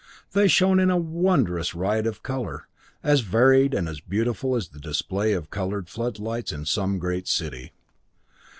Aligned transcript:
They 0.31 0.47
shone 0.47 0.79
in 0.79 0.89
a 0.89 0.97
wonderous 0.97 1.75
riot 1.75 2.07
of 2.07 2.23
color, 2.23 2.67
as 3.03 3.19
varied 3.21 3.75
and 3.75 3.87
as 3.87 3.99
beautiful 4.01 4.55
as 4.55 4.69
the 4.69 4.79
display 4.79 5.33
of 5.33 5.51
colored 5.51 5.89
floodlights 5.89 6.51
in 6.51 6.65
some 6.65 6.97
great 6.97 7.27
city. 7.27 7.71